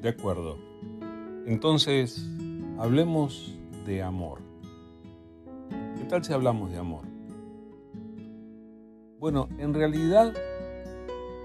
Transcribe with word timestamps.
De 0.00 0.08
acuerdo. 0.08 0.56
Entonces, 1.46 2.26
hablemos 2.78 3.58
de 3.84 4.02
amor. 4.02 4.40
¿Qué 5.96 6.04
tal 6.04 6.24
si 6.24 6.32
hablamos 6.32 6.70
de 6.70 6.78
amor? 6.78 7.04
Bueno, 9.18 9.50
en 9.58 9.74
realidad 9.74 10.32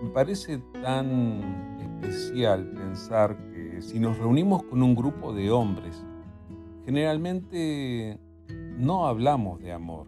me 0.02 0.10
parece 0.12 0.60
tan 0.82 1.78
especial 1.82 2.66
pensar 2.72 3.36
que 3.52 3.82
si 3.82 4.00
nos 4.00 4.18
reunimos 4.18 4.64
con 4.64 4.82
un 4.82 4.96
grupo 4.96 5.34
de 5.34 5.52
hombres, 5.52 6.02
generalmente 6.86 8.18
no 8.78 9.08
hablamos 9.08 9.60
de 9.60 9.74
amor. 9.74 10.08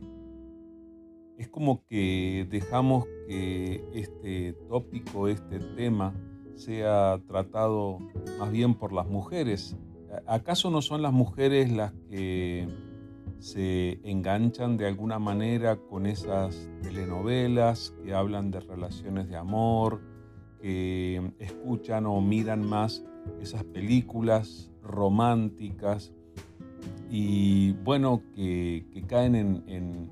Es 1.37 1.49
como 1.49 1.83
que 1.85 2.47
dejamos 2.49 3.05
que 3.27 3.83
este 3.93 4.53
tópico, 4.69 5.27
este 5.27 5.59
tema, 5.59 6.13
sea 6.57 7.19
tratado 7.27 7.99
más 8.39 8.51
bien 8.51 8.75
por 8.75 8.91
las 8.91 9.07
mujeres. 9.07 9.77
¿Acaso 10.25 10.69
no 10.69 10.81
son 10.81 11.01
las 11.01 11.13
mujeres 11.13 11.71
las 11.71 11.93
que 12.09 12.67
se 13.39 13.99
enganchan 14.03 14.77
de 14.77 14.87
alguna 14.87 15.19
manera 15.19 15.77
con 15.77 16.07
esas 16.07 16.69
telenovelas 16.81 17.93
que 18.03 18.13
hablan 18.13 18.51
de 18.51 18.59
relaciones 18.59 19.29
de 19.29 19.37
amor, 19.37 20.01
que 20.59 21.31
escuchan 21.39 22.07
o 22.07 22.19
miran 22.19 22.67
más 22.67 23.03
esas 23.41 23.63
películas 23.63 24.71
románticas 24.81 26.13
y 27.09 27.73
bueno, 27.83 28.23
que, 28.35 28.85
caen 29.07 29.35
en, 29.35 29.63
en, 29.67 30.09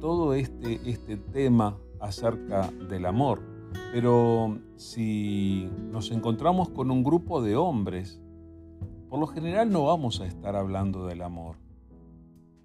todo 0.00 0.34
este, 0.34 0.80
este 0.88 1.16
tema 1.16 1.78
acerca 2.00 2.70
del 2.88 3.06
amor. 3.06 3.51
Pero 3.92 4.58
si 4.76 5.68
nos 5.90 6.10
encontramos 6.10 6.70
con 6.70 6.90
un 6.90 7.02
grupo 7.02 7.42
de 7.42 7.56
hombres, 7.56 8.20
por 9.08 9.20
lo 9.20 9.26
general 9.26 9.70
no 9.70 9.84
vamos 9.84 10.20
a 10.20 10.26
estar 10.26 10.56
hablando 10.56 11.06
del 11.06 11.22
amor. 11.22 11.56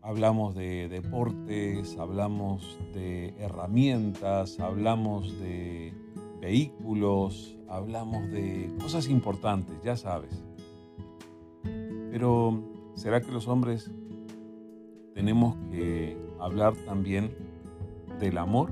Hablamos 0.01 0.55
de 0.55 0.87
deportes, 0.87 1.97
hablamos 1.97 2.79
de 2.93 3.35
herramientas, 3.37 4.59
hablamos 4.59 5.37
de 5.39 5.93
vehículos, 6.39 7.57
hablamos 7.67 8.29
de 8.29 8.73
cosas 8.79 9.09
importantes, 9.09 9.75
ya 9.83 9.97
sabes. 9.97 10.43
Pero, 12.11 12.63
¿será 12.95 13.19
que 13.21 13.31
los 13.31 13.49
hombres 13.49 13.91
tenemos 15.13 15.57
que 15.69 16.17
hablar 16.39 16.75
también 16.85 17.35
del 18.19 18.37
amor? 18.37 18.71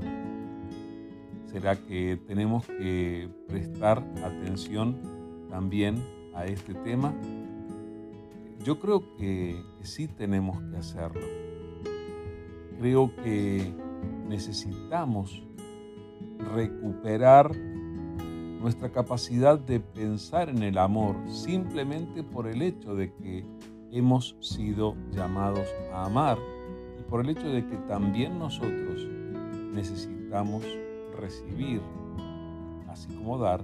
¿Será 1.55 1.77
que 1.77 2.19
tenemos 2.27 2.67
que 2.67 3.29
prestar 3.47 4.03
atención 4.25 4.97
también 5.49 6.03
a 6.33 6.45
este 6.45 6.73
tema? 6.73 7.15
Yo 8.61 8.77
creo 8.77 9.15
que, 9.15 9.63
sí 9.81 10.09
tenemos 10.09 10.61
que 10.63 10.75
hacerlo. 10.75 11.25
Creo 12.77 13.09
que 13.23 13.73
necesitamos 14.27 15.43
recuperar 16.53 17.55
nuestra 17.55 18.91
capacidad 18.91 19.57
de 19.57 19.79
pensar 19.79 20.49
en 20.49 20.61
el 20.61 20.77
amor 20.77 21.15
simplemente 21.29 22.21
por 22.21 22.47
el 22.47 22.63
hecho 22.63 22.95
de 22.95 23.13
que 23.13 23.45
hemos 23.93 24.35
sido 24.41 24.97
llamados 25.09 25.69
a 25.93 26.03
amar 26.03 26.37
y 26.99 27.03
por 27.03 27.21
el 27.21 27.29
hecho 27.29 27.47
de 27.47 27.65
que 27.65 27.77
también 27.87 28.39
nosotros 28.39 29.07
necesitamos 29.71 30.65
recibir, 31.15 31.81
así 32.89 33.07
como 33.13 33.37
dar, 33.37 33.63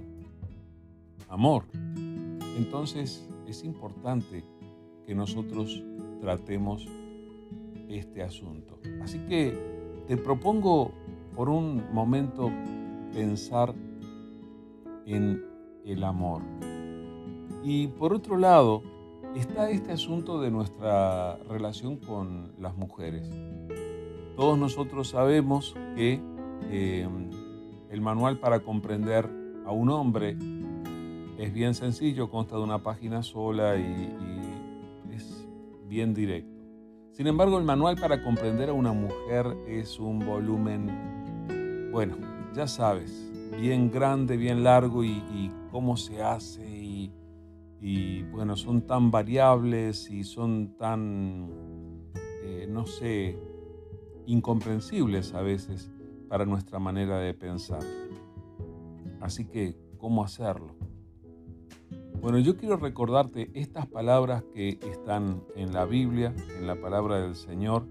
amor. 1.28 1.64
Entonces 2.56 3.28
es 3.46 3.64
importante 3.64 4.44
que 5.06 5.14
nosotros 5.14 5.82
tratemos 6.20 6.86
este 7.88 8.22
asunto. 8.22 8.78
Así 9.02 9.18
que 9.28 9.56
te 10.06 10.16
propongo 10.16 10.92
por 11.34 11.48
un 11.48 11.82
momento 11.92 12.50
pensar 13.12 13.74
en 15.06 15.44
el 15.84 16.04
amor. 16.04 16.42
Y 17.62 17.88
por 17.88 18.12
otro 18.12 18.36
lado, 18.36 18.82
está 19.34 19.70
este 19.70 19.92
asunto 19.92 20.40
de 20.40 20.50
nuestra 20.50 21.36
relación 21.48 21.96
con 21.96 22.52
las 22.58 22.76
mujeres. 22.76 23.28
Todos 24.36 24.58
nosotros 24.58 25.08
sabemos 25.08 25.74
que 25.94 26.20
eh, 26.70 27.08
el 27.92 28.00
manual 28.00 28.38
para 28.38 28.60
comprender 28.60 29.28
a 29.66 29.70
un 29.70 29.90
hombre 29.90 30.36
es 31.38 31.52
bien 31.52 31.74
sencillo, 31.74 32.30
consta 32.30 32.56
de 32.56 32.62
una 32.62 32.82
página 32.82 33.22
sola 33.22 33.76
y, 33.76 34.16
es 35.14 35.46
bien 35.88 36.14
directo. 36.14 36.50
Sin 37.12 37.26
embargo, 37.26 37.58
el 37.58 37.64
manual 37.64 37.98
para 37.98 38.22
comprender 38.22 38.70
a 38.70 38.72
una 38.72 38.94
mujer 38.94 39.46
es 39.68 40.00
un 40.00 40.20
volumen, 40.20 41.90
bueno, 41.92 42.16
ya 42.54 42.66
sabes, 42.66 43.30
bien 43.60 43.90
grande, 43.90 44.38
bien 44.38 44.64
largo 44.64 45.04
y, 45.04 45.52
cómo 45.70 45.96
se 45.96 46.22
hace 46.22 46.66
y, 47.80 48.22
bueno, 48.30 48.56
son 48.56 48.82
tan 48.86 49.10
variables 49.10 50.10
y 50.10 50.24
son 50.24 50.76
tan, 50.78 51.50
eh, 52.44 52.66
no 52.70 52.86
sé, 52.86 53.38
incomprensibles 54.26 55.34
a 55.34 55.42
veces 55.42 55.91
para 56.32 56.46
nuestra 56.46 56.78
manera 56.78 57.18
de 57.18 57.34
pensar. 57.34 57.82
Así 59.20 59.44
que, 59.44 59.76
¿cómo 59.98 60.24
hacerlo? 60.24 60.74
Bueno, 62.22 62.38
yo 62.38 62.56
quiero 62.56 62.78
recordarte 62.78 63.50
estas 63.52 63.86
palabras 63.86 64.42
que 64.54 64.78
están 64.80 65.42
en 65.56 65.74
la 65.74 65.84
Biblia, 65.84 66.34
en 66.56 66.66
la 66.66 66.80
palabra 66.80 67.20
del 67.20 67.34
Señor, 67.34 67.84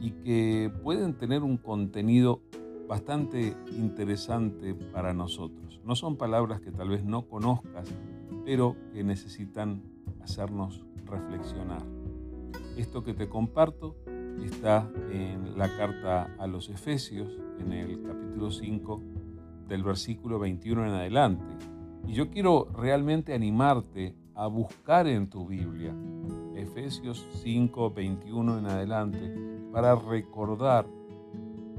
y 0.00 0.12
que 0.12 0.70
pueden 0.84 1.14
tener 1.14 1.42
un 1.42 1.56
contenido 1.56 2.40
bastante 2.86 3.56
interesante 3.72 4.76
para 4.76 5.12
nosotros. 5.12 5.80
No 5.84 5.96
son 5.96 6.16
palabras 6.16 6.60
que 6.60 6.70
tal 6.70 6.88
vez 6.88 7.02
no 7.04 7.26
conozcas, 7.26 7.88
pero 8.44 8.76
que 8.92 9.02
necesitan 9.02 9.82
hacernos 10.20 10.86
reflexionar. 11.04 11.82
Esto 12.76 13.02
que 13.02 13.12
te 13.12 13.28
comparto 13.28 13.96
está 14.44 14.88
en 15.10 15.58
la 15.58 15.76
carta 15.76 16.32
a 16.38 16.46
los 16.46 16.68
Efesios, 16.68 17.41
en 17.62 17.72
el 17.72 18.02
capítulo 18.02 18.50
5, 18.50 19.02
del 19.68 19.82
versículo 19.82 20.38
21 20.38 20.86
en 20.86 20.92
adelante. 20.92 21.44
Y 22.06 22.12
yo 22.12 22.30
quiero 22.30 22.68
realmente 22.74 23.34
animarte 23.34 24.14
a 24.34 24.46
buscar 24.46 25.06
en 25.06 25.28
tu 25.28 25.46
Biblia 25.46 25.94
Efesios 26.54 27.26
5, 27.42 27.90
21 27.92 28.58
en 28.58 28.66
adelante 28.66 29.34
para 29.72 29.94
recordar 29.94 30.86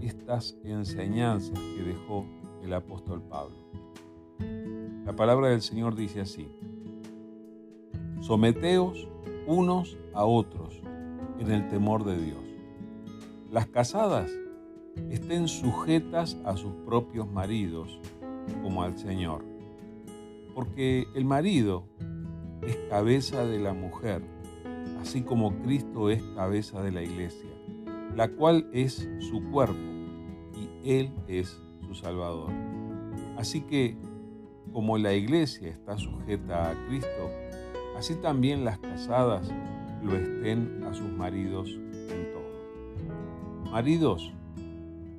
estas 0.01 0.57
enseñanzas 0.63 1.57
que 1.57 1.83
dejó 1.83 2.25
el 2.63 2.73
apóstol 2.73 3.21
Pablo. 3.21 3.55
La 5.05 5.15
palabra 5.15 5.49
del 5.49 5.61
Señor 5.61 5.95
dice 5.95 6.21
así, 6.21 6.47
someteos 8.21 9.07
unos 9.45 9.97
a 10.13 10.25
otros 10.25 10.81
en 11.39 11.51
el 11.51 11.67
temor 11.67 12.03
de 12.05 12.17
Dios. 12.17 12.43
Las 13.51 13.67
casadas 13.67 14.31
estén 15.09 15.47
sujetas 15.47 16.37
a 16.45 16.57
sus 16.57 16.73
propios 16.85 17.29
maridos 17.31 17.99
como 18.61 18.83
al 18.83 18.97
Señor. 18.97 19.43
Porque 20.53 21.07
el 21.15 21.25
marido 21.25 21.87
es 22.61 22.77
cabeza 22.89 23.45
de 23.45 23.59
la 23.59 23.73
mujer, 23.73 24.21
así 25.01 25.21
como 25.21 25.53
Cristo 25.63 26.09
es 26.09 26.21
cabeza 26.35 26.81
de 26.81 26.91
la 26.91 27.01
iglesia, 27.01 27.49
la 28.15 28.29
cual 28.29 28.69
es 28.71 29.09
su 29.19 29.43
cuerpo 29.51 29.79
y 30.55 30.69
Él 30.89 31.11
es 31.27 31.59
su 31.85 31.95
Salvador. 31.95 32.51
Así 33.37 33.61
que, 33.61 33.97
como 34.71 34.97
la 34.97 35.13
iglesia 35.13 35.69
está 35.69 35.97
sujeta 35.97 36.71
a 36.71 36.87
Cristo, 36.87 37.29
así 37.97 38.15
también 38.15 38.63
las 38.63 38.79
casadas 38.79 39.51
lo 40.03 40.15
estén 40.15 40.83
a 40.83 40.93
sus 40.93 41.09
maridos 41.11 41.69
en 41.69 42.31
todo. 42.31 43.71
Maridos, 43.71 44.33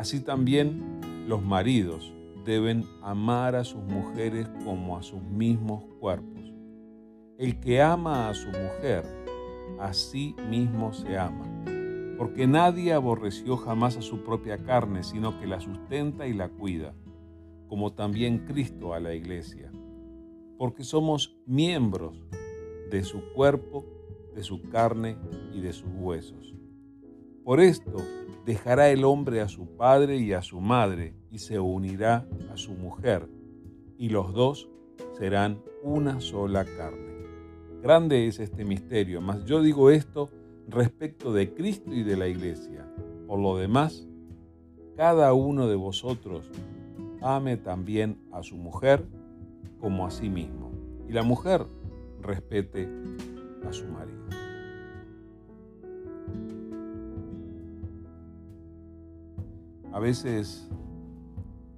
Así 0.00 0.20
también 0.20 1.26
los 1.28 1.42
maridos 1.42 2.14
deben 2.46 2.86
amar 3.02 3.54
a 3.54 3.64
sus 3.64 3.82
mujeres 3.82 4.48
como 4.64 4.96
a 4.96 5.02
sus 5.02 5.20
mismos 5.20 5.84
cuerpos. 6.00 6.54
El 7.36 7.60
que 7.60 7.82
ama 7.82 8.30
a 8.30 8.34
su 8.34 8.46
mujer, 8.46 9.04
a 9.78 9.92
sí 9.92 10.34
mismo 10.48 10.94
se 10.94 11.18
ama, 11.18 11.44
porque 12.16 12.46
nadie 12.46 12.94
aborreció 12.94 13.58
jamás 13.58 13.98
a 13.98 14.00
su 14.00 14.24
propia 14.24 14.64
carne, 14.64 15.02
sino 15.02 15.38
que 15.38 15.46
la 15.46 15.60
sustenta 15.60 16.26
y 16.26 16.32
la 16.32 16.48
cuida, 16.48 16.94
como 17.68 17.92
también 17.92 18.46
Cristo 18.46 18.94
a 18.94 19.00
la 19.00 19.12
iglesia, 19.12 19.70
porque 20.56 20.82
somos 20.82 21.36
miembros 21.44 22.16
de 22.90 23.02
su 23.04 23.20
cuerpo, 23.34 23.84
de 24.34 24.42
su 24.44 24.62
carne 24.70 25.18
y 25.52 25.60
de 25.60 25.74
sus 25.74 25.90
huesos. 25.92 26.54
Por 27.44 27.60
esto 27.60 27.96
dejará 28.44 28.90
el 28.90 29.04
hombre 29.04 29.40
a 29.40 29.48
su 29.48 29.66
padre 29.66 30.18
y 30.18 30.32
a 30.32 30.42
su 30.42 30.60
madre, 30.60 31.14
y 31.30 31.38
se 31.38 31.58
unirá 31.58 32.26
a 32.52 32.56
su 32.56 32.72
mujer, 32.72 33.28
y 33.96 34.10
los 34.10 34.32
dos 34.34 34.68
serán 35.18 35.62
una 35.82 36.20
sola 36.20 36.64
carne. 36.64 37.10
Grande 37.82 38.26
es 38.26 38.40
este 38.40 38.64
misterio, 38.64 39.20
mas 39.20 39.44
yo 39.46 39.62
digo 39.62 39.90
esto 39.90 40.28
respecto 40.68 41.32
de 41.32 41.54
Cristo 41.54 41.94
y 41.94 42.02
de 42.02 42.16
la 42.16 42.28
iglesia. 42.28 42.86
Por 43.26 43.38
lo 43.38 43.56
demás, 43.56 44.06
cada 44.96 45.32
uno 45.32 45.66
de 45.66 45.76
vosotros 45.76 46.50
ame 47.22 47.56
también 47.56 48.18
a 48.32 48.42
su 48.42 48.56
mujer 48.56 49.06
como 49.80 50.06
a 50.06 50.10
sí 50.10 50.28
mismo, 50.28 50.72
y 51.08 51.12
la 51.12 51.22
mujer 51.22 51.64
respete 52.20 52.86
a 53.66 53.72
su 53.72 53.86
marido. 53.86 54.20
A 59.92 59.98
veces 59.98 60.68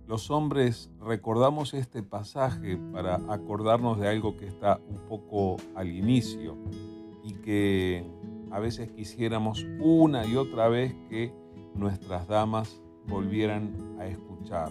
los 0.06 0.30
hombres 0.30 0.90
recordamos 1.00 1.72
este 1.72 2.02
pasaje 2.02 2.76
para 2.92 3.16
acordarnos 3.28 3.98
de 3.98 4.08
algo 4.08 4.36
que 4.36 4.46
está 4.46 4.78
un 4.88 4.98
poco 5.08 5.56
al 5.74 5.90
inicio 5.90 6.56
y 7.24 7.32
que 7.34 8.04
a 8.50 8.60
veces 8.60 8.90
quisiéramos 8.90 9.66
una 9.80 10.26
y 10.26 10.36
otra 10.36 10.68
vez 10.68 10.94
que 11.08 11.32
nuestras 11.74 12.28
damas 12.28 12.82
volvieran 13.06 13.96
a 13.98 14.06
escuchar. 14.06 14.70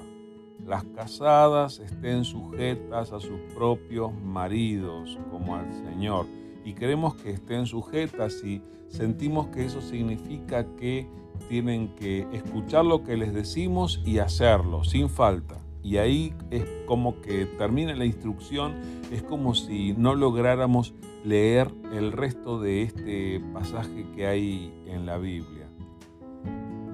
Las 0.66 0.84
casadas 0.84 1.80
estén 1.80 2.24
sujetas 2.24 3.12
a 3.12 3.20
sus 3.20 3.40
propios 3.56 4.14
maridos 4.14 5.18
como 5.32 5.56
al 5.56 5.74
Señor 5.74 6.28
y 6.64 6.74
queremos 6.74 7.16
que 7.16 7.32
estén 7.32 7.66
sujetas 7.66 8.44
y 8.44 8.62
sentimos 8.88 9.48
que 9.48 9.66
eso 9.66 9.82
significa 9.82 10.66
que 10.76 11.08
tienen 11.48 11.96
que 11.96 12.28
escuchar 12.32 12.86
lo 12.86 13.04
que 13.04 13.18
les 13.18 13.34
decimos 13.34 14.02
y 14.06 14.20
hacerlo 14.20 14.84
sin 14.84 15.10
falta. 15.10 15.60
Y 15.84 15.98
ahí 15.98 16.34
es 16.52 16.64
como 16.86 17.22
que 17.22 17.46
termina 17.46 17.96
la 17.96 18.06
instrucción, 18.06 18.76
es 19.12 19.24
como 19.24 19.56
si 19.56 19.94
no 19.94 20.14
lográramos 20.14 20.94
leer 21.24 21.72
el 21.92 22.12
resto 22.12 22.60
de 22.60 22.84
este 22.84 23.42
pasaje 23.54 24.06
que 24.16 24.28
hay 24.28 24.74
en 24.86 25.06
la 25.06 25.18
Biblia. 25.18 25.68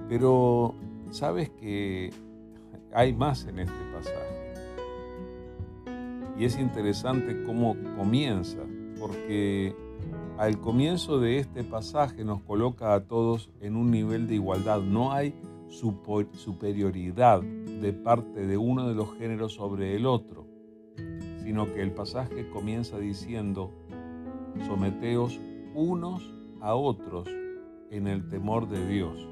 Pero 0.07 0.73
sabes 1.11 1.49
que 1.49 2.13
hay 2.93 3.13
más 3.13 3.45
en 3.45 3.59
este 3.59 3.75
pasaje. 3.93 4.37
Y 6.39 6.45
es 6.45 6.57
interesante 6.57 7.43
cómo 7.43 7.75
comienza, 7.97 8.61
porque 8.99 9.75
al 10.37 10.59
comienzo 10.59 11.19
de 11.19 11.39
este 11.39 11.63
pasaje 11.63 12.23
nos 12.23 12.41
coloca 12.41 12.93
a 12.93 13.05
todos 13.05 13.49
en 13.59 13.75
un 13.75 13.91
nivel 13.91 14.27
de 14.27 14.35
igualdad. 14.35 14.81
No 14.81 15.11
hay 15.11 15.33
superioridad 15.67 17.41
de 17.41 17.93
parte 17.93 18.45
de 18.45 18.57
uno 18.57 18.87
de 18.87 18.95
los 18.95 19.13
géneros 19.17 19.53
sobre 19.53 19.95
el 19.95 20.05
otro, 20.05 20.45
sino 21.43 21.73
que 21.73 21.81
el 21.81 21.91
pasaje 21.91 22.49
comienza 22.49 22.99
diciendo, 22.99 23.71
someteos 24.65 25.39
unos 25.73 26.33
a 26.61 26.75
otros 26.75 27.27
en 27.91 28.07
el 28.07 28.29
temor 28.29 28.67
de 28.67 28.87
Dios. 28.87 29.27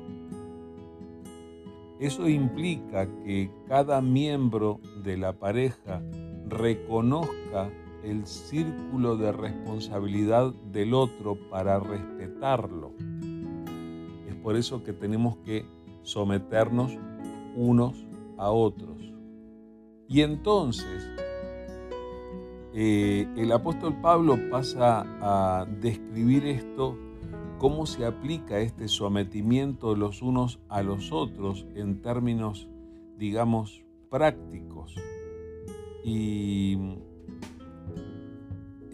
Eso 2.00 2.28
implica 2.28 3.08
que 3.24 3.50
cada 3.68 4.02
miembro 4.02 4.82
de 5.04 5.18
la 5.18 5.34
pareja 5.34 6.02
reconozca 6.48 7.72
el 8.06 8.28
círculo 8.28 9.18
de 9.18 9.32
responsabilidad 9.32 10.54
del 10.72 10.94
otro 10.94 11.38
para 11.50 11.80
respetarlo. 11.80 12.92
Es 14.28 14.36
por 14.36 14.56
eso 14.56 14.84
que 14.84 14.94
tenemos 14.94 15.38
que 15.38 15.66
someternos 16.04 16.92
unos 17.56 18.06
a 18.38 18.52
otros. 18.52 19.02
Y 20.08 20.22
entonces 20.22 21.10
eh, 22.74 23.28
el 23.38 23.52
apóstol 23.52 24.00
Pablo 24.02 24.38
pasa 24.52 25.06
a 25.22 25.66
describir 25.66 26.46
esto, 26.46 26.98
cómo 27.58 27.86
se 27.86 28.06
aplica 28.06 28.60
este 28.60 28.88
sometimiento 28.88 29.94
de 29.94 30.00
los 30.00 30.22
unos 30.22 30.60
a 30.70 30.84
los 30.84 31.12
otros 31.12 31.66
en 31.74 32.02
términos, 32.02 32.68
digamos, 33.18 33.82
prácticos. 34.10 34.94
Y 36.04 36.78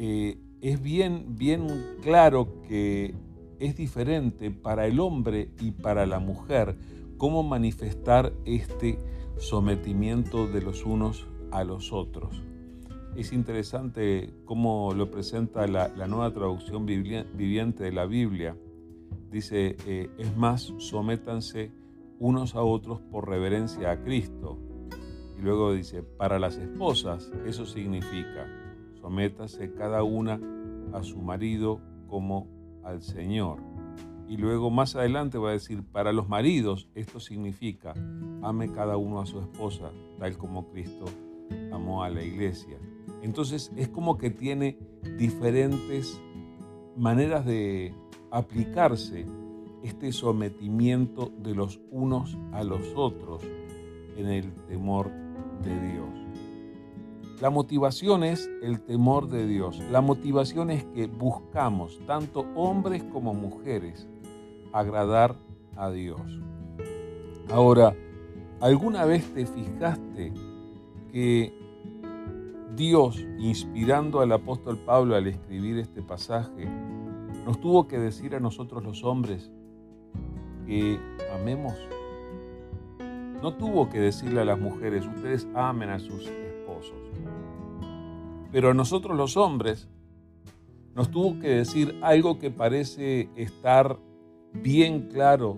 eh, 0.03 0.39
es 0.61 0.81
bien, 0.81 1.35
bien 1.37 1.67
claro 2.01 2.63
que 2.67 3.13
es 3.59 3.75
diferente 3.75 4.49
para 4.49 4.87
el 4.87 4.99
hombre 4.99 5.51
y 5.59 5.69
para 5.69 6.07
la 6.07 6.17
mujer 6.17 6.75
cómo 7.19 7.43
manifestar 7.43 8.33
este 8.45 8.97
sometimiento 9.37 10.47
de 10.47 10.63
los 10.63 10.87
unos 10.87 11.27
a 11.51 11.63
los 11.63 11.93
otros. 11.93 12.41
Es 13.15 13.31
interesante 13.31 14.33
cómo 14.45 14.95
lo 14.95 15.11
presenta 15.11 15.67
la, 15.67 15.89
nueva 16.07 16.33
traducción 16.33 16.87
viviente 16.87 17.83
de 17.83 17.91
la 17.91 18.07
Biblia. 18.07 18.57
Dice, 19.29 19.75
eh, 19.85 20.09
es 20.17 20.35
más, 20.35 20.73
sométanse 20.79 21.71
unos 22.17 22.55
a 22.55 22.63
otros 22.63 23.01
por 23.01 23.29
reverencia 23.29 23.91
a 23.91 24.01
Cristo. 24.01 24.57
Y 25.37 25.43
luego 25.43 25.73
dice, 25.73 26.01
para 26.01 26.39
las 26.39 26.57
esposas 26.57 27.31
eso 27.45 27.67
significa, 27.67 28.47
sométase 29.01 29.73
cada 29.73 30.03
una 30.03 30.39
a 30.93 31.03
su 31.03 31.21
marido 31.21 31.81
como 32.07 32.47
al 32.83 33.01
Señor. 33.01 33.59
Y 34.27 34.37
luego 34.37 34.69
más 34.69 34.95
adelante 34.95 35.37
va 35.37 35.49
a 35.49 35.53
decir, 35.53 35.83
para 35.83 36.13
los 36.13 36.29
maridos 36.29 36.89
esto 36.95 37.19
significa, 37.19 37.93
ame 38.41 38.71
cada 38.71 38.95
uno 38.97 39.19
a 39.19 39.25
su 39.25 39.39
esposa, 39.39 39.91
tal 40.19 40.37
como 40.37 40.69
Cristo 40.69 41.05
amó 41.71 42.03
a 42.03 42.09
la 42.09 42.23
iglesia. 42.23 42.77
Entonces 43.21 43.71
es 43.75 43.89
como 43.89 44.17
que 44.17 44.29
tiene 44.29 44.77
diferentes 45.17 46.21
maneras 46.95 47.45
de 47.45 47.93
aplicarse 48.31 49.25
este 49.83 50.11
sometimiento 50.11 51.31
de 51.39 51.55
los 51.55 51.81
unos 51.89 52.37
a 52.51 52.63
los 52.63 52.93
otros 52.95 53.43
en 54.15 54.27
el 54.27 54.53
temor 54.67 55.11
de 55.63 55.91
Dios. 55.91 56.09
La 57.41 57.49
motivación 57.49 58.23
es 58.23 58.51
el 58.61 58.81
temor 58.81 59.27
de 59.27 59.47
Dios. 59.47 59.79
La 59.89 60.01
motivación 60.01 60.69
es 60.69 60.85
que 60.85 61.07
buscamos, 61.07 61.99
tanto 62.05 62.41
hombres 62.53 63.03
como 63.05 63.33
mujeres, 63.33 64.07
agradar 64.71 65.35
a 65.75 65.89
Dios. 65.89 66.21
Ahora, 67.51 67.95
¿alguna 68.59 69.05
vez 69.05 69.25
te 69.33 69.47
fijaste 69.47 70.31
que 71.11 71.51
Dios, 72.75 73.25
inspirando 73.39 74.19
al 74.19 74.31
apóstol 74.33 74.77
Pablo 74.77 75.15
al 75.15 75.25
escribir 75.25 75.79
este 75.79 76.03
pasaje, 76.03 76.67
nos 77.43 77.59
tuvo 77.59 77.87
que 77.87 77.97
decir 77.97 78.35
a 78.35 78.39
nosotros 78.39 78.83
los 78.83 79.03
hombres 79.03 79.51
que 80.67 80.99
amemos? 81.33 81.73
No 83.41 83.55
tuvo 83.55 83.89
que 83.89 83.99
decirle 83.99 84.41
a 84.41 84.45
las 84.45 84.59
mujeres, 84.59 85.07
ustedes 85.07 85.47
amen 85.55 85.89
a 85.89 85.97
sus 85.97 86.29
pero 88.51 88.71
a 88.71 88.73
nosotros 88.73 89.17
los 89.17 89.37
hombres 89.37 89.87
nos 90.95 91.09
tuvo 91.09 91.39
que 91.39 91.47
decir 91.47 91.97
algo 92.01 92.37
que 92.37 92.51
parece 92.51 93.29
estar 93.35 93.97
bien 94.53 95.07
claro, 95.07 95.57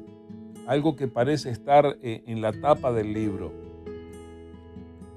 algo 0.68 0.96
que 0.96 1.08
parece 1.08 1.50
estar 1.50 1.98
eh, 2.02 2.24
en 2.28 2.42
la 2.42 2.54
tapa 2.54 2.94
del 2.94 3.14
libro, 3.14 3.52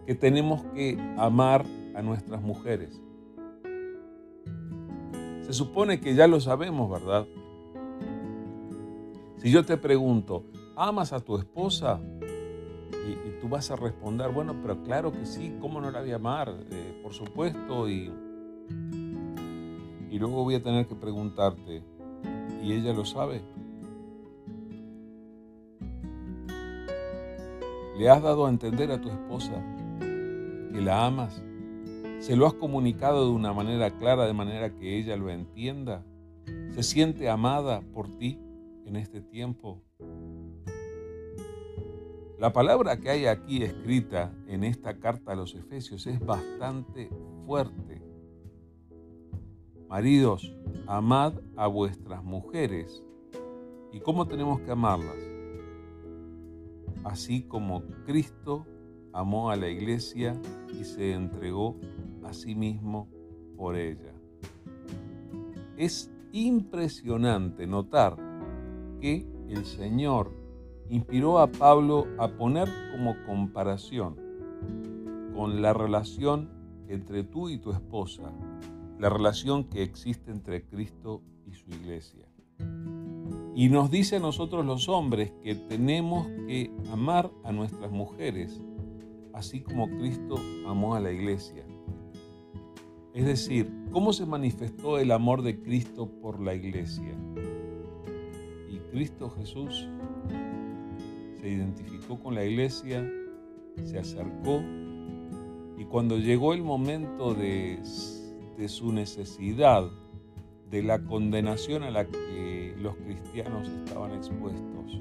que 0.07 0.15
tenemos 0.15 0.65
que 0.75 0.99
amar 1.19 1.67
a 1.95 2.03
nuestras 2.03 2.41
mujeres. 2.41 3.01
Se 5.43 5.53
supone 5.53 6.01
que 6.01 6.15
ya 6.15 6.27
lo 6.27 6.41
sabemos, 6.41 6.91
¿verdad? 6.91 7.27
Si 9.37 9.51
yo 9.51 9.65
te 9.65 9.77
pregunto, 9.77 10.45
¿amas 10.75 11.13
a 11.13 11.21
tu 11.21 11.37
esposa? 11.37 12.01
Y, 13.07 13.41
tú 13.41 13.49
vas 13.49 13.71
a 13.71 13.77
responder, 13.77 14.31
bueno, 14.33 14.57
pero 14.61 14.83
claro 14.83 15.13
que 15.13 15.27
sí, 15.27 15.57
¿cómo 15.61 15.81
no 15.81 15.91
la 15.91 16.01
voy 16.01 16.13
a 16.13 16.17
amar? 16.17 16.53
Eh, 16.71 17.01
por 17.03 17.13
supuesto. 17.13 17.89
Y, 17.89 18.13
y 20.11 20.19
luego 20.19 20.43
voy 20.43 20.57
a 20.57 20.63
tener 20.63 20.87
que 20.87 20.95
preguntarte, 20.97 21.83
¿y 22.63 22.73
ella 22.73 22.93
lo 22.93 23.05
sabe? 23.05 23.43
¿Le 27.99 28.11
has 28.11 28.23
dado 28.23 28.47
a 28.47 28.51
entender 28.51 28.91
a 28.91 29.01
tu 29.01 29.09
esposa 29.09 29.63
que 30.01 30.81
la 30.81 31.07
amas? 31.07 31.43
¿Se 32.19 32.35
lo 32.37 32.47
has 32.47 32.55
comunicado 32.55 33.27
de 33.27 33.31
una 33.31 33.53
manera 33.53 33.91
clara, 33.91 34.27
de 34.27 34.33
manera 34.33 34.75
que 34.75 34.99
ella 34.99 35.17
lo 35.17 35.31
entienda? 35.31 36.05
¿Se 36.75 36.83
siente 36.83 37.31
amada 37.31 37.83
por 37.95 38.09
ti 38.19 38.39
en 38.85 38.97
este 38.97 39.21
tiempo? 39.21 39.86
La 42.39 42.53
palabra 42.53 42.99
que 42.99 43.09
hay 43.09 43.25
aquí 43.25 43.63
escrita 43.63 44.31
en 44.47 44.63
esta 44.63 44.99
carta 44.99 45.33
a 45.33 45.35
los 45.35 45.55
Efesios 45.55 46.07
es 46.07 46.21
bastante 46.21 47.09
fuerte. 47.47 48.03
Maridos, 49.89 50.55
amad 50.87 51.33
a 51.57 51.67
vuestras 51.67 52.23
mujeres. 52.23 53.03
¿Y 53.91 54.01
cómo 54.01 54.29
tenemos 54.29 54.61
que 54.61 54.71
amarlas? 54.71 55.17
Así 57.05 57.43
como 57.43 57.83
Cristo 58.05 58.67
amó 59.15 59.51
a 59.51 59.57
la 59.57 59.71
iglesia 59.71 60.39
y 60.79 60.85
se 60.85 61.15
entregó 61.15 61.81
a 62.23 62.35
sí 62.35 62.55
mismo 62.55 63.09
por 63.57 63.77
ella. 63.77 64.13
Es 65.79 66.13
impresionante 66.33 67.67
notar 67.67 68.15
que 69.01 69.27
el 69.49 69.65
Señor 69.65 70.46
inspiró 70.89 71.39
a 71.39 71.51
Pablo 71.51 72.07
a 72.19 72.29
poner 72.29 72.69
como 72.93 73.17
comparación 73.27 74.17
con 75.35 75.61
la 75.61 75.73
relación 75.73 76.51
entre 76.89 77.25
tú 77.25 77.49
y 77.49 77.59
tu 77.59 77.73
esposa, 77.73 78.33
la 78.99 79.11
relación 79.11 79.65
que 79.65 79.83
existe 79.83 80.31
entre 80.31 80.65
Cristo 80.65 81.23
y 81.47 81.55
su 81.55 81.71
iglesia. 81.71 82.27
Y 83.55 83.69
nos 83.69 83.91
dice 83.91 84.17
a 84.17 84.21
nosotros 84.21 84.65
los 84.65 84.89
hombres 84.89 85.33
que 85.43 85.55
tenemos 85.55 86.27
que 86.47 86.71
amar 86.93 87.31
a 87.43 87.53
nuestras 87.53 87.91
mujeres, 87.91 88.63
así 89.33 89.61
como 89.61 89.89
Cristo 89.89 90.37
amó 90.67 90.95
a 90.95 91.01
la 91.01 91.11
iglesia. 91.11 91.65
Es 93.15 93.25
decir, 93.25 93.73
¿cómo 93.93 94.13
se 94.13 94.27
manifestó 94.27 94.99
el 94.99 95.11
amor 95.11 95.41
de 95.41 95.63
Cristo 95.63 96.07
por 96.21 96.39
la 96.39 96.55
iglesia? 96.55 97.15
Y 98.69 98.79
Cristo 98.91 99.31
Jesús 99.31 99.89
se 101.47 101.53
identificó 101.53 102.19
con 102.19 102.35
la 102.35 102.45
iglesia, 102.45 103.09
se 103.85 104.01
acercó 104.01 104.65
y 105.79 105.85
cuando 105.85 106.19
llegó 106.19 106.53
el 106.55 106.65
momento 106.65 107.35
de, 107.35 107.79
de 108.59 108.69
su 108.69 108.93
necesidad, 108.93 109.89
de 110.69 110.83
la 110.83 111.05
condenación 111.05 111.85
a 111.85 111.93
la 111.93 112.05
que 112.05 112.75
los 112.81 112.97
cristianos 112.97 113.69
estaban 113.69 114.15
expuestos, 114.15 114.99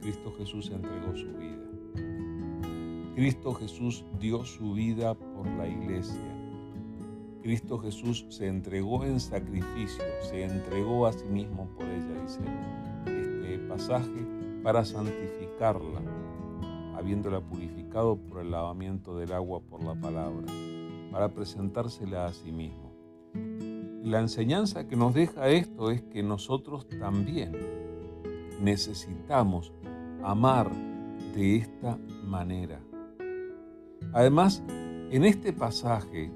Cristo 0.00 0.34
Jesús 0.36 0.72
entregó 0.74 1.16
su 1.16 1.28
vida. 1.28 3.12
Cristo 3.14 3.54
Jesús 3.54 4.04
dio 4.18 4.44
su 4.44 4.72
vida 4.72 5.14
por 5.14 5.46
la 5.46 5.68
iglesia. 5.68 6.36
Cristo 7.40 7.78
Jesús 7.78 8.26
se 8.30 8.48
entregó 8.48 9.04
en 9.04 9.20
sacrificio, 9.20 10.02
se 10.22 10.42
entregó 10.42 11.06
a 11.06 11.12
sí 11.12 11.26
mismo 11.26 11.68
por 11.76 11.86
ella, 11.86 12.20
dice 12.20 12.40
este 13.06 13.58
pasaje, 13.68 14.41
para 14.62 14.84
santificarla, 14.84 16.00
habiéndola 16.96 17.40
purificado 17.40 18.16
por 18.16 18.40
el 18.40 18.50
lavamiento 18.50 19.16
del 19.16 19.32
agua 19.32 19.60
por 19.60 19.82
la 19.82 19.94
palabra, 19.94 20.46
para 21.10 21.28
presentársela 21.28 22.26
a 22.26 22.32
sí 22.32 22.52
mismo. 22.52 22.92
La 24.02 24.20
enseñanza 24.20 24.88
que 24.88 24.96
nos 24.96 25.14
deja 25.14 25.48
esto 25.48 25.90
es 25.90 26.02
que 26.02 26.22
nosotros 26.22 26.88
también 26.88 27.52
necesitamos 28.60 29.72
amar 30.22 30.70
de 31.34 31.56
esta 31.56 31.98
manera. 32.24 32.80
Además, 34.12 34.62
en 35.10 35.24
este 35.24 35.52
pasaje 35.52 36.30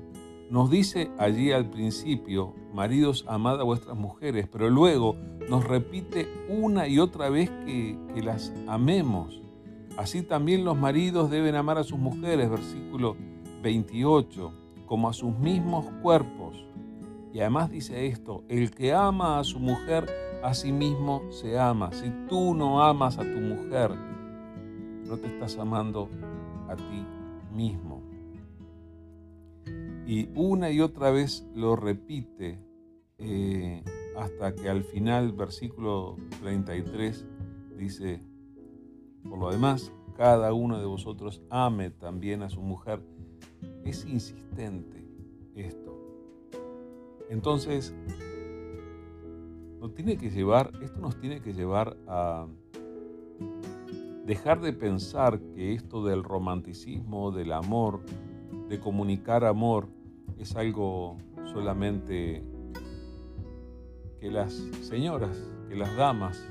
nos 0.50 0.71
dice 0.71 1.11
allí 1.18 1.52
al 1.52 1.68
principio, 1.68 2.54
maridos, 2.76 3.25
amad 3.26 3.59
a 3.59 3.64
vuestras 3.64 3.97
mujeres, 3.97 4.47
pero 4.52 4.68
luego 4.68 5.16
nos 5.49 5.64
repite 5.64 6.28
una 6.50 6.87
y 6.87 6.99
otra 6.99 7.30
vez 7.30 7.49
que, 7.64 7.99
que, 8.14 8.23
las 8.23 8.52
amemos. 8.68 9.40
Así 9.97 10.23
también 10.23 10.62
los 10.62 10.76
maridos 10.76 11.30
deben 11.30 11.54
amar 11.54 11.78
a 11.78 11.85
sus 11.85 11.99
mujeres, 11.99 12.50
versículo 12.50 13.16
28, 13.62 14.52
como 14.85 15.09
a 15.09 15.14
sus 15.14 15.37
mismos 15.38 15.87
cuerpos. 16.02 16.66
Y 17.33 17.40
además 17.40 17.71
dice 17.71 18.09
esto, 18.09 18.45
el 18.50 18.71
que 18.71 18.92
ama 18.92 19.38
a 19.38 19.45
su 19.45 19.59
mujer, 19.59 20.06
a 20.45 20.52
sí 20.52 20.71
mismo 20.71 21.23
se 21.30 21.59
ama. 21.59 21.92
Si 21.92 22.11
tú 22.28 22.54
no 22.54 22.83
amas 22.83 23.16
a 23.16 23.23
tu 23.23 23.40
mujer, 23.40 23.90
no 25.06 25.16
te 25.16 25.28
estás 25.28 25.56
amando 25.56 26.11
a 26.68 26.76
ti 26.76 27.06
mismo. 27.54 28.02
Y 30.06 30.28
una 30.35 30.71
y 30.71 30.83
otra 30.83 31.11
vez 31.11 31.47
lo 31.54 31.75
repite 31.75 32.66
eh, 33.19 33.83
hasta 34.17 34.55
que 34.55 34.69
al 34.69 34.85
final, 34.85 35.33
versículo 35.33 36.17
33, 36.41 37.27
dice, 37.77 38.21
por 39.29 39.39
lo 39.39 39.51
demás, 39.51 39.93
cada 40.17 40.53
uno 40.53 40.79
de 40.79 40.87
vosotros 40.87 41.43
ame 41.51 41.91
también 41.91 42.43
a 42.43 42.49
su 42.49 42.61
mujer. 42.61 43.03
Es 43.85 44.05
insistente 44.05 45.07
esto. 45.55 45.95
Entonces, 47.29 47.95
nos 49.81 49.95
tiene 49.95 50.17
que 50.17 50.31
llevar, 50.31 50.73
esto 50.83 51.01
nos 51.01 51.19
tiene 51.21 51.41
que 51.41 51.53
llevar 51.53 51.97
a 52.07 52.47
dejar 54.25 54.61
de 54.61 54.73
pensar 54.73 55.41
que 55.55 55.75
esto 55.75 56.05
del 56.05 56.25
romanticismo, 56.25 57.31
del 57.31 57.53
amor, 57.53 58.01
de 58.69 58.81
comunicar 58.81 59.45
amor, 59.45 59.89
es 60.39 60.57
algo 60.57 61.17
solamente 61.53 62.43
que 64.21 64.31
las 64.31 64.53
señoras, 64.83 65.37
que 65.69 65.77
las 65.77 65.95
damas 65.97 66.49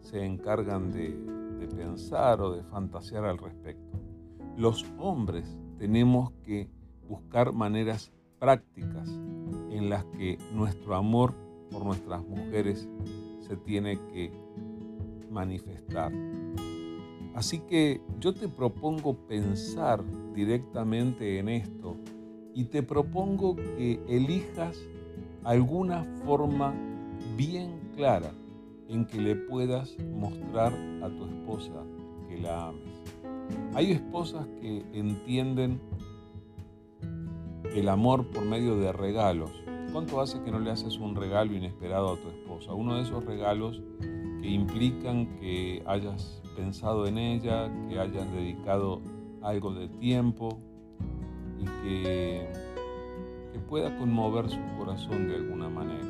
se 0.00 0.24
encargan 0.24 0.92
de, 0.92 1.10
de 1.58 1.68
pensar 1.68 2.40
o 2.40 2.52
de 2.52 2.62
fantasear 2.62 3.24
al 3.24 3.38
respecto. 3.38 4.00
Los 4.56 4.84
hombres 4.98 5.58
tenemos 5.78 6.32
que 6.44 6.68
buscar 7.08 7.52
maneras 7.52 8.12
prácticas 8.38 9.08
en 9.70 9.88
las 9.88 10.04
que 10.06 10.38
nuestro 10.52 10.94
amor 10.94 11.34
por 11.70 11.84
nuestras 11.84 12.24
mujeres 12.26 12.88
se 13.40 13.56
tiene 13.56 13.98
que 14.12 14.32
manifestar. 15.30 16.12
Así 17.34 17.60
que 17.60 18.00
yo 18.18 18.34
te 18.34 18.48
propongo 18.48 19.14
pensar 19.14 20.02
directamente 20.34 21.38
en 21.38 21.48
esto 21.48 21.96
y 22.54 22.64
te 22.64 22.82
propongo 22.82 23.54
que 23.54 24.00
elijas 24.08 24.76
alguna 25.44 26.04
forma 26.24 26.74
bien 27.36 27.80
clara 27.96 28.30
en 28.88 29.06
que 29.06 29.20
le 29.20 29.36
puedas 29.36 29.96
mostrar 29.98 30.72
a 31.02 31.08
tu 31.08 31.24
esposa 31.24 31.84
que 32.28 32.38
la 32.38 32.68
ames. 32.68 33.02
Hay 33.74 33.92
esposas 33.92 34.46
que 34.60 34.84
entienden 34.92 35.80
el 37.74 37.88
amor 37.88 38.26
por 38.28 38.44
medio 38.44 38.76
de 38.76 38.92
regalos. 38.92 39.50
¿Cuánto 39.92 40.20
hace 40.20 40.42
que 40.42 40.50
no 40.50 40.58
le 40.58 40.70
haces 40.70 40.98
un 40.98 41.14
regalo 41.14 41.54
inesperado 41.54 42.12
a 42.12 42.16
tu 42.16 42.28
esposa? 42.28 42.74
Uno 42.74 42.96
de 42.96 43.02
esos 43.02 43.24
regalos 43.24 43.82
que 44.00 44.48
implican 44.48 45.38
que 45.38 45.82
hayas 45.86 46.42
pensado 46.56 47.06
en 47.06 47.18
ella, 47.18 47.70
que 47.88 47.98
hayas 47.98 48.30
dedicado 48.32 49.00
algo 49.42 49.72
de 49.72 49.88
tiempo, 49.88 50.58
y 51.58 51.64
que, 51.82 52.48
pueda 53.68 53.94
conmover 53.98 54.48
su 54.48 54.58
corazón 54.78 55.28
de 55.28 55.34
alguna 55.34 55.68
manera. 55.68 56.06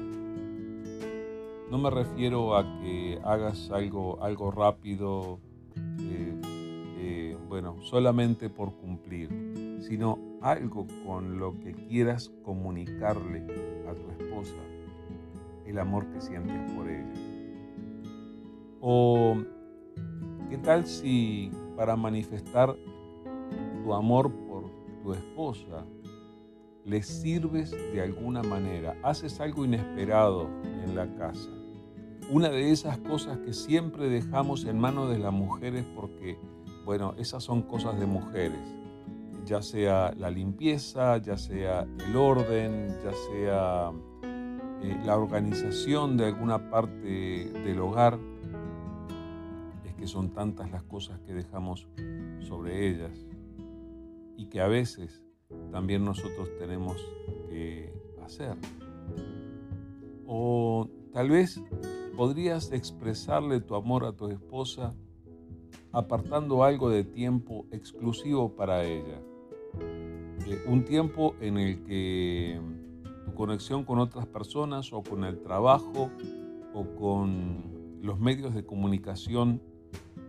No 1.70 1.78
me 1.78 1.90
refiero 1.90 2.56
a 2.56 2.64
que 2.80 3.20
hagas 3.22 3.70
algo, 3.70 4.22
algo 4.22 4.50
rápido, 4.50 5.38
eh, 6.00 6.40
eh, 6.98 7.36
bueno, 7.48 7.76
solamente 7.82 8.48
por 8.48 8.74
cumplir, 8.76 9.28
sino 9.80 10.18
algo 10.40 10.86
con 11.06 11.38
lo 11.38 11.58
que 11.60 11.72
quieras 11.72 12.32
comunicarle 12.42 13.44
a 13.88 13.94
tu 13.94 14.22
esposa 14.22 14.54
el 15.66 15.78
amor 15.78 16.06
que 16.06 16.20
sientes 16.20 16.72
por 16.72 16.88
ella. 16.88 17.12
O, 18.80 19.36
¿qué 20.48 20.58
tal 20.58 20.86
si 20.86 21.50
para 21.76 21.96
manifestar 21.96 22.74
tu 23.84 23.92
amor 23.92 24.32
tu 25.02 25.12
esposa, 25.12 25.84
le 26.84 27.02
sirves 27.02 27.70
de 27.70 28.02
alguna 28.02 28.42
manera, 28.42 28.96
haces 29.02 29.40
algo 29.40 29.64
inesperado 29.64 30.48
en 30.84 30.94
la 30.94 31.06
casa. 31.16 31.50
Una 32.30 32.50
de 32.50 32.72
esas 32.72 32.98
cosas 32.98 33.38
que 33.38 33.54
siempre 33.54 34.10
dejamos 34.10 34.66
en 34.66 34.78
manos 34.78 35.08
de 35.08 35.18
las 35.18 35.32
mujeres 35.32 35.86
porque, 35.96 36.38
bueno, 36.84 37.14
esas 37.16 37.42
son 37.42 37.62
cosas 37.62 37.98
de 37.98 38.04
mujeres, 38.04 38.60
ya 39.46 39.62
sea 39.62 40.12
la 40.14 40.30
limpieza, 40.30 41.16
ya 41.16 41.38
sea 41.38 41.86
el 42.06 42.16
orden, 42.16 42.88
ya 43.02 43.12
sea 43.32 43.92
eh, 44.82 45.00
la 45.06 45.16
organización 45.16 46.18
de 46.18 46.26
alguna 46.26 46.68
parte 46.68 47.50
del 47.50 47.80
hogar, 47.80 48.18
es 49.86 49.94
que 49.94 50.06
son 50.06 50.28
tantas 50.28 50.70
las 50.70 50.82
cosas 50.82 51.18
que 51.20 51.32
dejamos 51.32 51.88
sobre 52.40 52.88
ellas 52.88 53.26
y 54.36 54.50
que 54.50 54.60
a 54.60 54.68
veces 54.68 55.24
también 55.72 56.04
nosotros 56.04 56.50
tenemos 56.58 56.96
que 57.48 57.90
hacer. 58.22 58.54
O 60.26 60.90
tal 61.14 61.30
vez 61.30 61.58
podrías 62.18 62.72
expresarle 62.72 63.60
tu 63.60 63.76
amor 63.76 64.04
a 64.04 64.10
tu 64.10 64.26
esposa 64.26 64.92
apartando 65.92 66.64
algo 66.64 66.90
de 66.90 67.04
tiempo 67.04 67.66
exclusivo 67.70 68.56
para 68.56 68.82
ella. 68.82 69.22
Eh, 70.44 70.64
un 70.66 70.84
tiempo 70.84 71.36
en 71.40 71.58
el 71.58 71.84
que 71.84 72.60
tu 73.24 73.34
conexión 73.34 73.84
con 73.84 74.00
otras 74.00 74.26
personas 74.26 74.92
o 74.92 75.00
con 75.00 75.22
el 75.22 75.40
trabajo 75.42 76.10
o 76.74 76.84
con 76.96 78.00
los 78.02 78.18
medios 78.18 78.52
de 78.52 78.66
comunicación 78.66 79.62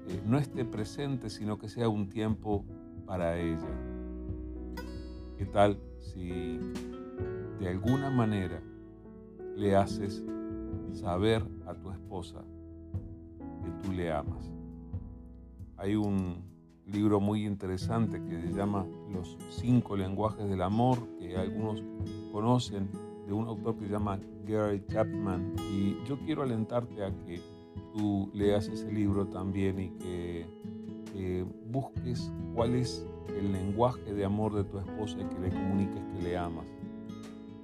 eh, 0.09 0.21
no 0.27 0.37
esté 0.37 0.65
presente, 0.65 1.31
sino 1.31 1.57
que 1.57 1.69
sea 1.69 1.89
un 1.89 2.07
tiempo 2.07 2.65
para 3.07 3.39
ella. 3.39 3.81
¿Qué 5.39 5.45
tal 5.47 5.79
si 5.97 6.59
de 7.59 7.67
alguna 7.67 8.11
manera 8.11 8.61
le 9.55 9.75
haces 9.75 10.23
saber 10.93 11.43
a 11.65 11.73
tu 11.73 11.91
esposa 11.91 12.43
que 13.63 13.71
tú 13.83 13.91
le 13.93 14.11
amas? 14.11 14.51
Hay 15.77 15.95
un 15.95 16.43
libro 16.85 17.19
muy 17.19 17.45
interesante 17.45 18.21
que 18.23 18.41
se 18.41 18.53
llama 18.53 18.85
Los 19.11 19.37
cinco 19.49 19.95
lenguajes 19.95 20.49
del 20.49 20.61
amor, 20.61 20.97
que 21.19 21.37
algunos 21.37 21.83
conocen, 22.31 22.89
de 23.27 23.33
un 23.33 23.47
autor 23.47 23.77
que 23.77 23.85
se 23.85 23.91
llama 23.91 24.19
Gary 24.45 24.83
Chapman. 24.87 25.55
Y 25.71 25.95
yo 26.05 26.19
quiero 26.25 26.43
alentarte 26.43 27.03
a 27.03 27.11
que 27.25 27.39
tú 27.93 28.29
leas 28.33 28.67
ese 28.67 28.91
libro 28.91 29.27
también 29.27 29.79
y 29.79 29.89
que 29.91 30.59
busques 31.69 32.31
cuál 32.55 32.75
es 32.75 33.05
el 33.37 33.51
lenguaje 33.51 34.13
de 34.13 34.25
amor 34.25 34.53
de 34.55 34.63
tu 34.63 34.79
esposa 34.79 35.17
y 35.19 35.25
que 35.25 35.39
le 35.39 35.49
comuniques 35.49 36.03
que 36.13 36.21
le 36.23 36.37
amas, 36.37 36.65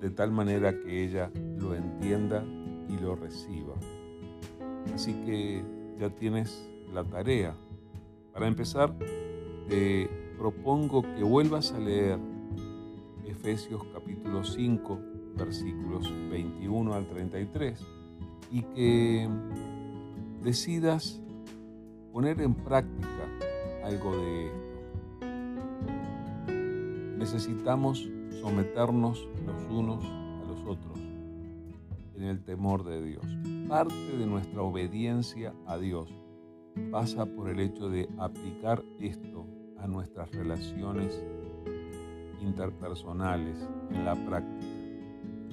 de 0.01 0.09
tal 0.09 0.31
manera 0.31 0.77
que 0.79 1.03
ella 1.03 1.31
lo 1.57 1.73
entienda 1.73 2.43
y 2.89 2.97
lo 2.97 3.15
reciba. 3.15 3.73
Así 4.93 5.13
que 5.25 5.63
ya 5.99 6.09
tienes 6.09 6.69
la 6.93 7.03
tarea. 7.03 7.55
Para 8.33 8.47
empezar, 8.47 8.93
te 9.67 10.09
propongo 10.37 11.01
que 11.01 11.23
vuelvas 11.23 11.71
a 11.71 11.79
leer 11.79 12.19
Efesios 13.25 13.83
capítulo 13.93 14.43
5, 14.43 14.99
versículos 15.37 16.11
21 16.29 16.93
al 16.93 17.07
33, 17.07 17.79
y 18.51 18.61
que 18.61 19.29
decidas 20.41 21.21
poner 22.13 22.41
en 22.41 22.53
práctica 22.53 23.07
algo 23.83 24.17
de 24.17 24.45
esto. 24.47 24.65
Necesitamos 27.17 28.07
someternos 28.41 29.27
los 29.45 29.71
unos 29.71 30.24
en 32.17 32.23
el 32.23 32.43
temor 32.43 32.83
de 32.83 33.01
Dios. 33.01 33.25
Parte 33.67 34.17
de 34.17 34.25
nuestra 34.25 34.61
obediencia 34.61 35.53
a 35.65 35.77
Dios 35.77 36.09
pasa 36.91 37.25
por 37.25 37.49
el 37.49 37.59
hecho 37.59 37.89
de 37.89 38.09
aplicar 38.17 38.83
esto 38.99 39.45
a 39.77 39.87
nuestras 39.87 40.31
relaciones 40.31 41.23
interpersonales 42.41 43.57
en 43.91 44.05
la 44.05 44.15
práctica. 44.15 44.65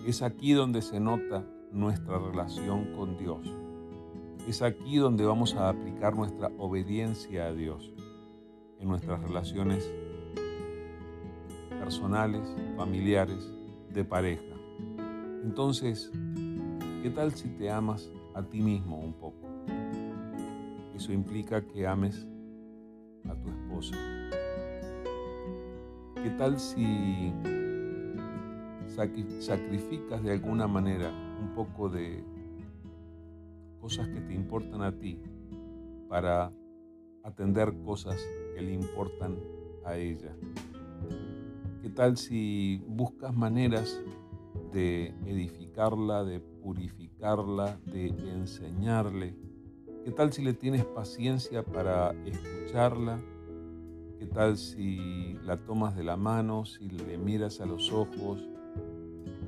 Es 0.06 0.22
aquí 0.22 0.52
donde 0.52 0.82
se 0.82 1.00
nota 1.00 1.44
nuestra 1.70 2.18
relación 2.18 2.92
con 2.94 3.16
Dios. 3.16 3.40
Es 4.48 4.62
aquí 4.62 4.96
donde 4.96 5.24
vamos 5.24 5.54
a 5.54 5.68
aplicar 5.68 6.16
nuestra 6.16 6.50
obediencia 6.58 7.46
a 7.46 7.52
Dios 7.52 7.92
en 8.80 8.88
nuestras 8.88 9.22
relaciones 9.22 9.88
personales, 11.70 12.42
familiares, 12.76 13.52
de 13.92 14.04
pareja. 14.04 14.42
Entonces, 15.44 16.10
¿qué 17.02 17.10
tal 17.10 17.32
si 17.34 17.48
te 17.48 17.68
amas 17.68 18.08
a 18.32 18.44
ti 18.44 18.60
mismo 18.60 19.00
un 19.00 19.12
poco? 19.14 19.48
Eso 20.94 21.12
implica 21.12 21.66
que 21.66 21.84
ames 21.84 22.28
a 23.28 23.34
tu 23.34 23.48
esposa. 23.48 23.96
¿Qué 26.22 26.30
tal 26.38 26.60
si 26.60 27.32
sacrificas 29.40 30.22
de 30.22 30.30
alguna 30.30 30.68
manera 30.68 31.10
un 31.40 31.52
poco 31.56 31.88
de 31.88 32.22
cosas 33.80 34.06
que 34.06 34.20
te 34.20 34.34
importan 34.34 34.82
a 34.82 34.96
ti 34.96 35.20
para 36.08 36.52
atender 37.24 37.74
cosas 37.84 38.24
que 38.54 38.62
le 38.62 38.74
importan 38.74 39.40
a 39.84 39.96
ella? 39.96 40.36
¿Qué 41.82 41.90
tal 41.90 42.16
si 42.16 42.80
buscas 42.86 43.34
maneras 43.34 44.00
de 44.72 45.08
edificarla, 45.26 46.22
de 46.22 46.51
purificarla, 46.62 47.78
de 47.86 48.08
enseñarle? 48.08 49.36
¿Qué 50.04 50.10
tal 50.10 50.32
si 50.32 50.42
le 50.42 50.54
tienes 50.54 50.84
paciencia 50.84 51.62
para 51.62 52.12
escucharla? 52.24 53.20
¿Qué 54.18 54.26
tal 54.26 54.56
si 54.56 55.34
la 55.44 55.56
tomas 55.58 55.96
de 55.96 56.04
la 56.04 56.16
mano, 56.16 56.64
si 56.64 56.88
le 56.88 57.18
miras 57.18 57.60
a 57.60 57.66
los 57.66 57.92
ojos? 57.92 58.40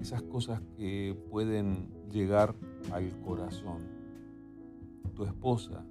Esas 0.00 0.22
cosas 0.22 0.61
que 0.77 1.16
pueden 1.31 1.88
llegar 2.11 2.55
al 2.92 3.18
corazón. 3.20 3.83
Tu 5.14 5.24
esposa 5.24 5.85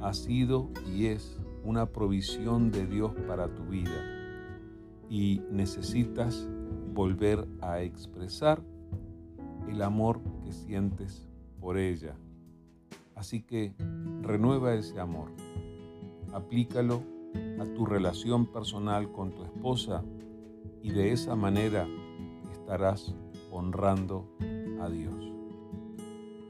ha 0.00 0.14
sido 0.14 0.70
y 0.94 1.06
es 1.06 1.38
una 1.64 1.86
provisión 1.86 2.70
de 2.70 2.86
Dios 2.86 3.12
para 3.26 3.52
tu 3.54 3.64
vida 3.64 4.18
y 5.10 5.42
necesitas 5.50 6.48
volver 6.94 7.46
a 7.60 7.82
expresar 7.82 8.62
el 9.68 9.82
amor 9.82 10.20
que 10.44 10.52
sientes 10.52 11.28
por 11.60 11.78
ella 11.78 12.16
Así 13.18 13.42
que 13.42 13.74
renueva 14.22 14.74
ese 14.74 15.00
amor, 15.00 15.32
aplícalo 16.32 17.02
a 17.58 17.64
tu 17.74 17.84
relación 17.84 18.46
personal 18.46 19.10
con 19.10 19.32
tu 19.32 19.42
esposa 19.42 20.04
y 20.82 20.92
de 20.92 21.10
esa 21.10 21.34
manera 21.34 21.88
estarás 22.52 23.16
honrando 23.50 24.30
a 24.80 24.88
Dios. 24.88 25.32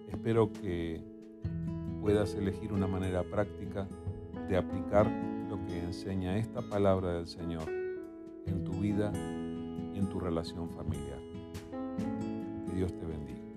Espero 0.08 0.52
que 0.52 1.02
puedas 2.02 2.34
elegir 2.34 2.74
una 2.74 2.86
manera 2.86 3.22
práctica 3.22 3.88
de 4.46 4.58
aplicar 4.58 5.10
lo 5.48 5.64
que 5.64 5.82
enseña 5.82 6.36
esta 6.36 6.60
palabra 6.60 7.14
del 7.14 7.28
Señor 7.28 7.66
en 8.44 8.62
tu 8.64 8.72
vida 8.72 9.10
y 9.14 9.98
en 9.98 10.06
tu 10.10 10.20
relación 10.20 10.68
familiar. 10.68 11.27
Dios 12.78 12.96
te 12.96 13.04
bendiga. 13.06 13.47